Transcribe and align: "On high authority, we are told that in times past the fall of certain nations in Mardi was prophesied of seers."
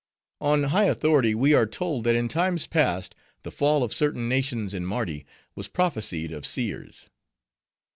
"On 0.39 0.63
high 0.63 0.85
authority, 0.85 1.35
we 1.35 1.53
are 1.53 1.67
told 1.67 2.05
that 2.05 2.15
in 2.15 2.27
times 2.27 2.65
past 2.65 3.13
the 3.43 3.51
fall 3.51 3.83
of 3.83 3.93
certain 3.93 4.27
nations 4.27 4.73
in 4.73 4.83
Mardi 4.83 5.27
was 5.53 5.67
prophesied 5.67 6.31
of 6.31 6.43
seers." 6.43 7.07